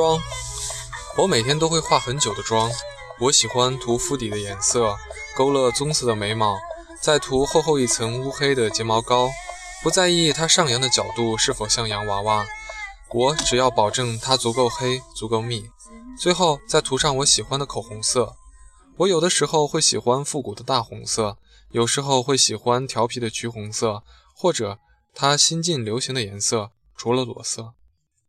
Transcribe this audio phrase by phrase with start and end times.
[0.00, 0.18] 妆，
[1.18, 2.70] 我每天都会化很久的妆。
[3.18, 4.96] 我喜欢涂肤底的颜色，
[5.36, 6.58] 勾勒棕色的眉毛，
[7.02, 9.28] 再涂厚厚一层乌黑的睫毛膏，
[9.82, 12.46] 不在意它上扬的角度是否像洋娃娃。
[13.12, 15.68] 我只要保证它足够黑，足够密。
[16.18, 18.34] 最后再涂上我喜欢的口红色。
[18.96, 21.36] 我有的时候会喜欢复古的大红色，
[21.72, 24.02] 有时候会喜欢调皮的橘红色，
[24.34, 24.78] 或者
[25.14, 27.74] 它新近流行的颜色，除了裸色。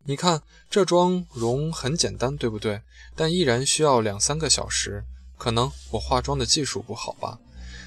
[0.06, 2.82] 你看这妆容很简单，对不对？
[3.16, 5.04] 但依然需要两三个小时。
[5.38, 7.40] 可能我化妆的技术不好吧，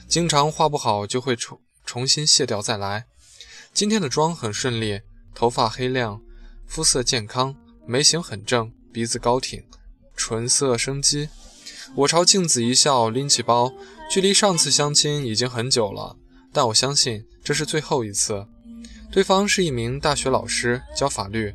[0.08, 3.06] 经常化不好就会重重新卸掉再来。
[3.72, 5.00] 今天的妆很顺利，
[5.34, 6.20] 头发黑亮，
[6.66, 7.54] 肤色健康，
[7.86, 9.62] 眉形很正，鼻子高挺，
[10.16, 11.28] 唇色生机。
[11.94, 13.72] 我朝镜子一笑，拎起包。
[14.10, 16.16] 距离上次相亲已经很久了，
[16.52, 18.46] 但我相信这是最后一次。
[19.10, 21.54] 对方是一名大学老师，教法律。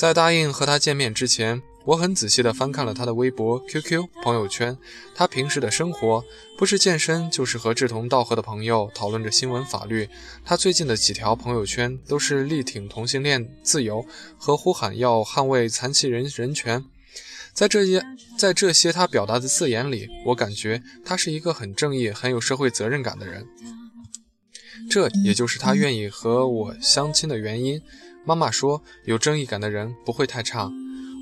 [0.00, 4.78] 在答应和他见面之前，我很仔细地翻看了他的微博、QQ、朋友圈。
[5.14, 6.24] 他平时的生活
[6.56, 10.08] 不是健身，就是和志同道合的朋友讨论着新闻、法律。
[10.42, 14.02] 他最近的几条朋友圈都是力挺同性恋自由
[14.38, 16.82] 和呼喊要捍卫残疾人人权。
[17.52, 18.02] 在这些
[18.38, 23.46] 在这些他表达的字眼里，我感觉他是一个很正义、很有社会责任感的人。
[24.88, 27.82] 这也就是他愿意和我相亲的原因。
[28.24, 30.70] 妈妈说，有正义感的人不会太差。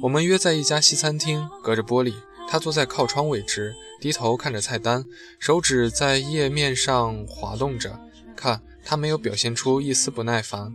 [0.02, 2.12] 我们约在一家西餐厅，隔着玻璃，
[2.48, 5.04] 他坐在靠窗位置，低头看着菜单，
[5.38, 7.98] 手指在页面上滑动着。
[8.36, 10.72] 看，他没有表现出一丝不耐烦。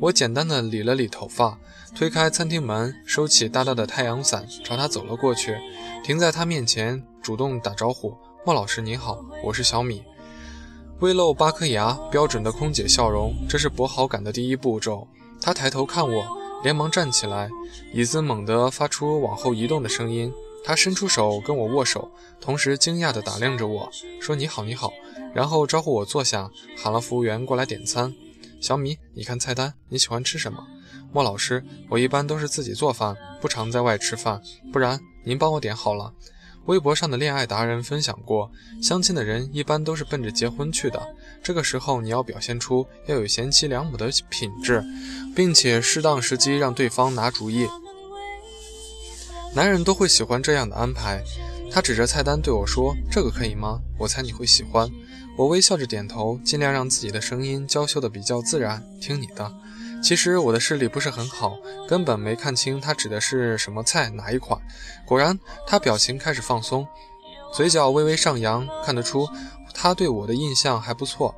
[0.00, 1.58] 我简单的理了理头发，
[1.94, 5.56] 推开餐厅门，收起大大的太阳伞，朝他走了过去，
[6.04, 10.02] 停在他面前，主动打招呼：“莫老师您好，我是小米。”
[11.00, 15.06] 微露八颗牙，标准的空姐笑容，这是博好感的第一步骤。
[15.40, 16.26] 他抬头看我，
[16.62, 17.48] 连忙站起来，
[17.92, 20.32] 椅子猛地发出往后移动的声音。
[20.64, 22.10] 他伸出手跟我握手，
[22.40, 23.88] 同时惊讶地打量着我，
[24.20, 24.92] 说：“你好，你好。”
[25.32, 28.14] 然后招呼我坐下，喊了服务员过来点餐。
[28.60, 30.66] 小米，你看菜单，你喜欢吃什么？
[31.12, 36.12] 莫老师，我一般都是自己做饭，不常在外吃饭，不然您帮我点好了。
[36.68, 38.50] 微博上的恋爱达人分享过，
[38.82, 41.00] 相亲的人一般都是奔着结婚去的。
[41.42, 44.84] 这个时候你要表现出要有贤妻良母的品质，
[45.34, 47.66] 并且适当时机让对方拿主意。
[49.54, 51.22] 男人都会喜欢这样的安排。
[51.70, 53.80] 他指着菜单对我说：“这个可以吗？
[53.98, 54.90] 我猜你会喜欢。”
[55.38, 58.84] 我微笑着点头，尽量让自己的声音娇羞的比较自然。
[59.00, 59.50] 听你的。
[60.02, 64.60] 其实我的视力不是很好，根本没看清他指的是什么菜哪一款。
[65.04, 66.86] 果然，他表情开始放松，
[67.52, 69.28] 嘴角微微上扬，看得出
[69.74, 71.34] 他对我的印象还不错。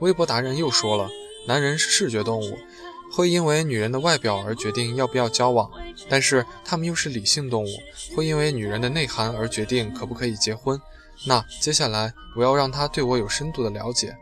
[0.00, 1.08] 微博达人又说了，
[1.46, 2.58] 男人是视觉动物，
[3.12, 5.70] 会因为女人的外表而决定要不要交往，
[6.08, 7.68] 但是他们又是理性动物，
[8.16, 10.80] 会因为女人的内涵而决定可不可以结婚。
[11.26, 14.16] 那接下来我要让他对我有深度的了解，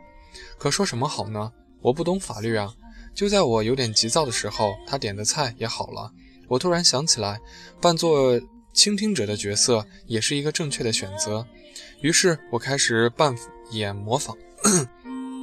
[0.57, 1.51] 可说什么好呢？
[1.81, 2.73] 我不懂法律啊。
[3.13, 6.11] 就在我有点急躁的时候，他点的菜也好了。
[6.47, 7.39] 我突然想起来，
[7.79, 8.39] 扮作
[8.73, 11.45] 倾听者的角色也是一个正确的选择。
[12.01, 13.35] 于是我开始扮
[13.71, 14.35] 演模仿，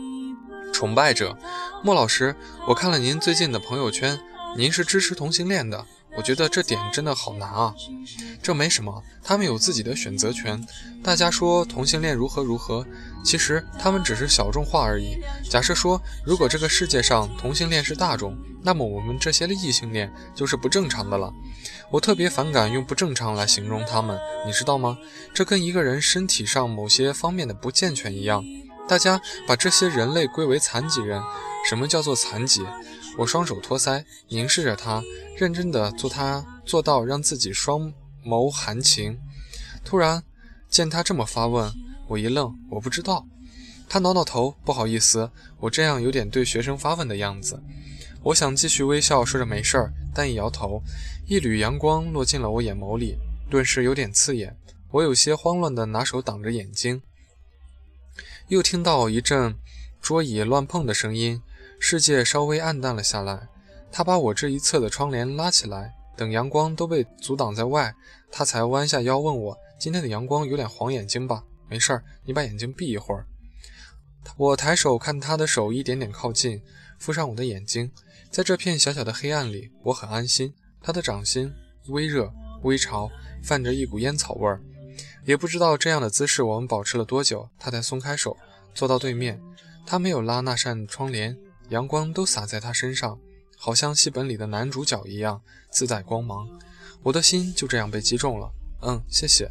[0.73, 1.39] 崇拜者
[1.83, 2.35] 莫老师。
[2.69, 4.19] 我看了您最近的朋友圈，
[4.57, 5.87] 您是支持同性恋的。
[6.17, 7.75] 我觉得这点真的好难啊！
[8.43, 10.61] 这没什么，他们有自己的选择权。
[11.03, 12.85] 大家说同性恋如何如何，
[13.25, 15.19] 其实他们只是小众化而已。
[15.49, 21.33] 假设说，如果这个世界上同性恋是大众，那么我们这些异性恋就是不正常的了。
[21.91, 24.99] 我特别反感用不正常来形容他们，你知道吗？
[25.33, 28.45] 这跟一个人身体上某些方面的不健全一样。
[28.89, 31.23] 大家把这些人类归为残疾人。
[31.69, 32.65] 什么叫做残疾？
[33.19, 35.03] 我双手托腮，凝视着他，
[35.37, 37.93] 认真的做他做到让自己双
[38.25, 39.19] 眸含情。
[39.85, 40.23] 突然
[40.69, 41.73] 见他这么发问，
[42.09, 43.27] 我一愣，我不知道。
[43.89, 47.61] 他挠挠头，不好意思，我这样有点对学生发问的样子。
[48.23, 50.83] 我想继续微笑，说着没事儿，但一摇头，
[51.27, 53.17] 一缕阳光落进了我眼眸里，
[53.51, 54.57] 顿时有点刺眼。
[54.93, 57.03] 我有些慌乱的拿手挡着眼睛，
[58.49, 59.57] 又听到一阵
[60.01, 61.43] 桌椅乱碰的声音。
[61.83, 63.49] 世界稍微暗淡了下来，
[63.91, 67.93] 他把我这一侧的窗帘拉起来，等阳光都被阻挡在外，
[68.31, 71.43] 他才弯下腰问我：“今天的阳光有点晃眼睛吧？
[71.69, 73.27] 没事儿，你把眼睛闭一会儿。”
[74.37, 76.63] 我抬手看他的手一点点靠近，
[76.99, 77.91] 敷上我的眼睛，
[78.31, 80.53] 在这片小小的黑暗里，我很安心。
[80.83, 81.53] 他的掌心
[81.89, 82.31] 微热
[82.63, 83.11] 微潮，
[83.43, 84.61] 泛着一股烟草味儿。
[85.25, 88.37] 也不知道这样的姿势我们保持了多久，他才松开手，
[88.75, 89.41] 坐到对面。
[89.87, 91.37] 他没有拉那扇窗帘。
[91.71, 93.19] 阳光都洒在他身上，
[93.57, 95.41] 好像戏本里的男主角一样，
[95.71, 96.49] 自带光芒。
[97.03, 98.53] 我的心就这样被击中了。
[98.83, 99.51] 嗯，谢谢。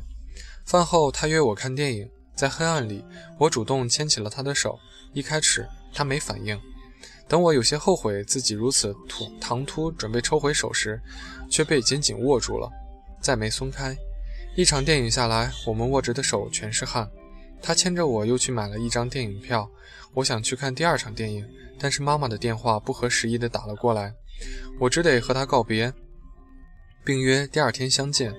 [0.66, 3.04] 饭后，他约我看电影，在黑暗里，
[3.40, 4.78] 我主动牵起了他的手。
[5.14, 6.60] 一开始，他没反应。
[7.28, 11.02] 等我有些后悔自己如此突唐突，准备抽回手时，
[11.50, 12.70] 却被紧紧握住了，
[13.22, 13.96] 再没松开。
[14.56, 17.10] 一场电影下来，我们握着的手全是汗。
[17.62, 19.70] 他牵着我又去买了一张电影票。
[20.16, 21.48] 我想去看第二场电影，
[21.78, 24.14] 但是妈妈的电话不合时宜地打了过来，
[24.80, 25.94] 我只得和他告别，
[27.04, 28.34] 并约第二天相见。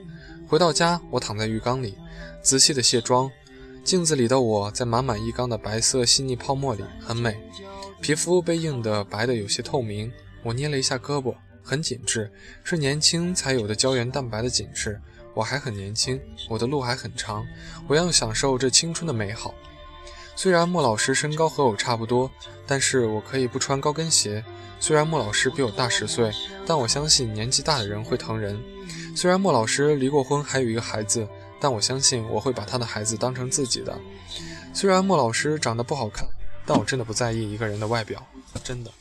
[0.48, 1.94] 回到家，我躺在浴缸里，
[2.42, 3.30] 仔细地卸妆。
[3.84, 7.40] 镜子里的我在满满一缸的白色细腻泡沫里，很美。
[8.00, 10.12] 皮肤被映得白得有些透明，
[10.42, 12.30] 我捏了一下胳膊，很紧致，
[12.64, 15.00] 是年轻才有的胶原蛋白的紧致。
[15.34, 17.46] 我还很年轻，我的路还很长，
[17.88, 19.54] 我要享受这青春的美好。
[20.36, 22.30] 虽然莫老师身高和我差不多，
[22.66, 24.44] 但是我可以不穿高跟鞋。
[24.78, 26.32] 虽然莫老师比我大十岁，
[26.66, 28.58] 但我相信年纪大的人会疼人。
[29.14, 31.28] 虽然莫老师离过婚，还有一个孩子，
[31.60, 33.98] 但我相信我会把他的孩子当成自己的。
[34.72, 36.26] 虽然莫老师长得不好看。
[36.66, 38.24] 但我真的不在意一个人的外表，
[38.62, 38.92] 真的。